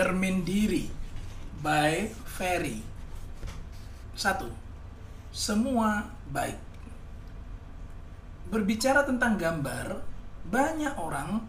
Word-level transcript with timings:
Cermin 0.00 0.48
Diri 0.48 0.88
by 1.60 2.08
Ferry. 2.24 2.80
Satu, 4.16 4.48
Semua 5.28 6.00
baik. 6.24 6.56
Berbicara 8.48 9.04
tentang 9.04 9.36
gambar, 9.36 10.00
banyak 10.48 10.96
orang 10.96 11.44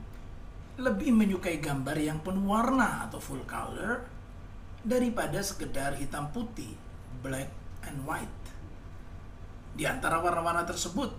lebih 0.83 1.15
menyukai 1.15 1.63
gambar 1.63 1.95
yang 1.95 2.19
penuh 2.19 2.43
warna 2.43 3.07
atau 3.07 3.23
full 3.23 3.39
color 3.47 4.03
daripada 4.83 5.39
sekedar 5.39 5.95
hitam 5.95 6.27
putih, 6.35 6.75
black 7.23 7.47
and 7.87 8.03
white. 8.03 8.43
Di 9.79 9.87
antara 9.87 10.19
warna-warna 10.19 10.67
tersebut, 10.67 11.15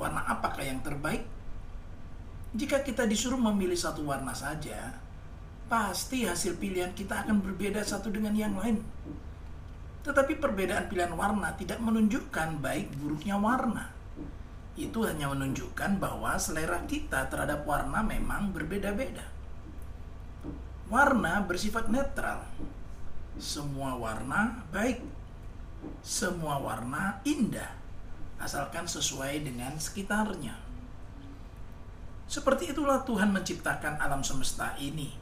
warna 0.00 0.24
apakah 0.24 0.64
yang 0.64 0.80
terbaik? 0.80 1.28
Jika 2.56 2.80
kita 2.80 3.04
disuruh 3.04 3.36
memilih 3.36 3.76
satu 3.76 4.08
warna 4.08 4.32
saja, 4.32 5.11
pasti 5.72 6.28
hasil 6.28 6.60
pilihan 6.60 6.92
kita 6.92 7.24
akan 7.24 7.40
berbeda 7.40 7.80
satu 7.80 8.12
dengan 8.12 8.36
yang 8.36 8.52
lain. 8.60 8.84
Tetapi 10.04 10.36
perbedaan 10.36 10.92
pilihan 10.92 11.16
warna 11.16 11.56
tidak 11.56 11.80
menunjukkan 11.80 12.60
baik 12.60 12.92
buruknya 13.00 13.40
warna. 13.40 13.88
Itu 14.76 15.08
hanya 15.08 15.32
menunjukkan 15.32 15.96
bahwa 15.96 16.36
selera 16.36 16.84
kita 16.84 17.24
terhadap 17.32 17.64
warna 17.64 18.04
memang 18.04 18.52
berbeda-beda. 18.52 19.24
Warna 20.92 21.40
bersifat 21.48 21.88
netral. 21.88 22.44
Semua 23.40 23.96
warna 23.96 24.68
baik. 24.76 25.00
Semua 26.04 26.60
warna 26.60 27.24
indah 27.24 27.72
asalkan 28.36 28.84
sesuai 28.84 29.40
dengan 29.40 29.72
sekitarnya. 29.80 30.52
Seperti 32.28 32.76
itulah 32.76 33.00
Tuhan 33.08 33.32
menciptakan 33.32 33.96
alam 33.96 34.20
semesta 34.20 34.76
ini, 34.76 35.21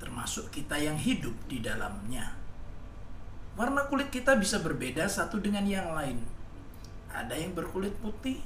termasuk 0.00 0.48
kita 0.48 0.80
yang 0.80 0.96
hidup 0.96 1.36
di 1.46 1.60
dalamnya. 1.60 2.34
Warna 3.54 3.84
kulit 3.86 4.08
kita 4.08 4.34
bisa 4.40 4.58
berbeda 4.64 5.04
satu 5.06 5.36
dengan 5.38 5.68
yang 5.68 5.92
lain. 5.92 6.18
Ada 7.12 7.36
yang 7.36 7.52
berkulit 7.52 7.92
putih, 8.00 8.40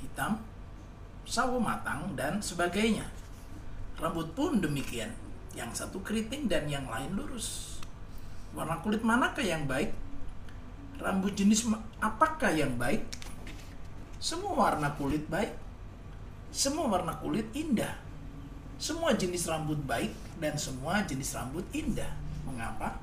hitam, 0.00 0.40
sawo 1.28 1.60
matang, 1.60 2.16
dan 2.16 2.40
sebagainya. 2.40 3.04
Rambut 4.00 4.32
pun 4.32 4.58
demikian, 4.58 5.12
yang 5.52 5.68
satu 5.76 6.00
keriting 6.00 6.48
dan 6.48 6.64
yang 6.66 6.88
lain 6.88 7.12
lurus. 7.12 7.78
Warna 8.56 8.80
kulit 8.80 9.04
manakah 9.04 9.44
yang 9.44 9.68
baik? 9.68 9.92
Rambut 10.96 11.36
jenis 11.36 11.68
apakah 12.00 12.50
yang 12.50 12.80
baik? 12.80 13.04
Semua 14.16 14.56
warna 14.56 14.88
kulit 14.96 15.28
baik 15.28 15.70
semua 16.50 16.90
warna 16.90 17.14
kulit 17.22 17.46
indah. 17.54 17.94
Semua 18.80 19.12
jenis 19.12 19.44
rambut 19.44 19.76
baik 19.84 20.08
dan 20.40 20.56
semua 20.56 21.04
jenis 21.04 21.36
rambut 21.36 21.68
indah. 21.76 22.08
Mengapa? 22.48 22.96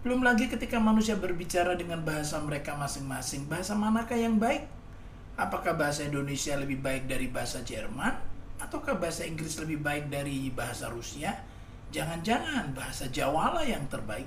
Belum 0.00 0.24
lagi 0.24 0.48
ketika 0.48 0.80
manusia 0.80 1.20
berbicara 1.20 1.76
dengan 1.76 2.00
bahasa 2.00 2.40
mereka 2.40 2.72
masing-masing, 2.72 3.44
bahasa 3.44 3.76
manakah 3.76 4.16
yang 4.16 4.40
baik? 4.40 4.64
Apakah 5.36 5.76
bahasa 5.76 6.08
Indonesia 6.08 6.56
lebih 6.56 6.80
baik 6.80 7.04
dari 7.04 7.28
bahasa 7.28 7.60
Jerman? 7.60 8.16
Ataukah 8.56 8.96
bahasa 8.96 9.28
Inggris 9.28 9.60
lebih 9.60 9.84
baik 9.84 10.08
dari 10.08 10.48
bahasa 10.48 10.88
Rusia? 10.88 11.36
Jangan-jangan 11.92 12.72
bahasa 12.72 13.12
Jawa 13.12 13.60
lah 13.60 13.66
yang 13.68 13.84
terbaik. 13.92 14.26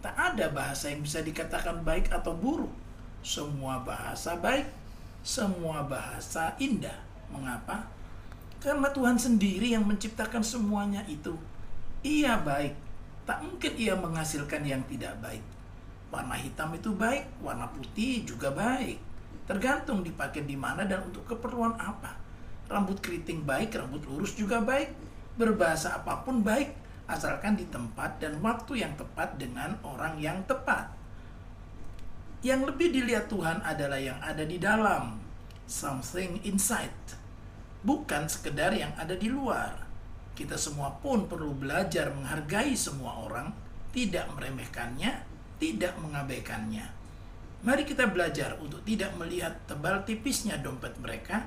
Tak 0.00 0.16
ada 0.16 0.48
bahasa 0.48 0.88
yang 0.88 1.04
bisa 1.04 1.20
dikatakan 1.20 1.84
baik 1.84 2.08
atau 2.08 2.32
buruk. 2.32 2.72
Semua 3.20 3.84
bahasa 3.84 4.32
baik 4.40 4.86
semua 5.26 5.82
bahasa 5.82 6.54
indah. 6.62 6.94
Mengapa? 7.34 7.82
Karena 8.66 8.90
Tuhan 8.90 9.14
sendiri 9.14 9.70
yang 9.78 9.86
menciptakan 9.86 10.42
semuanya 10.42 11.06
itu. 11.06 11.38
Ia 12.02 12.34
baik. 12.42 12.74
Tak 13.22 13.46
mungkin 13.46 13.78
ia 13.78 13.94
menghasilkan 13.94 14.66
yang 14.66 14.82
tidak 14.90 15.14
baik. 15.22 15.46
Warna 16.10 16.34
hitam 16.34 16.74
itu 16.74 16.90
baik, 16.90 17.30
warna 17.46 17.70
putih 17.70 18.26
juga 18.26 18.50
baik. 18.50 18.98
Tergantung 19.46 20.02
dipakai 20.02 20.42
di 20.42 20.58
mana 20.58 20.82
dan 20.82 21.06
untuk 21.06 21.22
keperluan 21.30 21.78
apa. 21.78 22.18
Rambut 22.66 22.98
keriting 22.98 23.46
baik, 23.46 23.78
rambut 23.78 24.02
lurus 24.02 24.34
juga 24.34 24.58
baik. 24.58 24.90
Berbahasa 25.38 26.02
apa 26.02 26.26
pun 26.26 26.42
baik, 26.42 26.74
asalkan 27.06 27.54
di 27.54 27.70
tempat 27.70 28.18
dan 28.18 28.42
waktu 28.42 28.82
yang 28.82 28.98
tepat 28.98 29.38
dengan 29.38 29.78
orang 29.86 30.18
yang 30.18 30.42
tepat. 30.42 30.90
Yang 32.42 32.74
lebih 32.74 32.88
dilihat 32.90 33.30
Tuhan 33.30 33.62
adalah 33.62 34.02
yang 34.02 34.18
ada 34.18 34.42
di 34.42 34.58
dalam, 34.58 35.22
something 35.70 36.42
inside, 36.42 37.14
bukan 37.86 38.26
sekedar 38.26 38.74
yang 38.74 38.90
ada 38.98 39.14
di 39.14 39.30
luar. 39.30 39.86
Kita 40.34 40.58
semua 40.58 40.98
pun 40.98 41.30
perlu 41.30 41.54
belajar 41.54 42.10
menghargai 42.10 42.74
semua 42.74 43.22
orang, 43.22 43.54
tidak 43.94 44.26
meremehkannya, 44.34 45.22
tidak 45.62 45.94
mengabaikannya. 46.02 46.84
Mari 47.64 47.82
kita 47.88 48.10
belajar 48.10 48.58
untuk 48.60 48.82
tidak 48.84 49.14
melihat 49.16 49.54
tebal 49.64 50.02
tipisnya 50.04 50.60
dompet 50.60 50.92
mereka, 51.00 51.46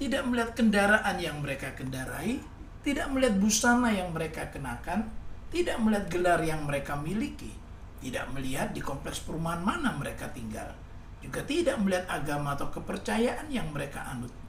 tidak 0.00 0.24
melihat 0.24 0.56
kendaraan 0.56 1.16
yang 1.20 1.42
mereka 1.44 1.76
kendarai, 1.76 2.40
tidak 2.80 3.10
melihat 3.12 3.36
busana 3.36 3.92
yang 3.92 4.14
mereka 4.14 4.48
kenakan, 4.48 5.10
tidak 5.52 5.76
melihat 5.82 6.06
gelar 6.08 6.40
yang 6.40 6.64
mereka 6.64 6.96
miliki, 6.96 7.52
tidak 8.00 8.30
melihat 8.32 8.72
di 8.72 8.80
kompleks 8.80 9.20
perumahan 9.20 9.60
mana 9.60 9.92
mereka 9.92 10.30
tinggal, 10.32 10.72
juga 11.20 11.44
tidak 11.44 11.76
melihat 11.84 12.06
agama 12.08 12.56
atau 12.56 12.72
kepercayaan 12.72 13.52
yang 13.52 13.68
mereka 13.74 14.08
anut. 14.08 14.45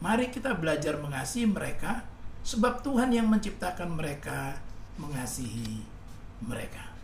Mari 0.00 0.32
kita 0.32 0.56
belajar 0.56 0.96
mengasihi 0.96 1.44
mereka, 1.44 2.08
sebab 2.40 2.80
Tuhan 2.80 3.12
yang 3.12 3.28
menciptakan 3.28 3.92
mereka 4.00 4.56
mengasihi 4.96 5.84
mereka. 6.40 6.99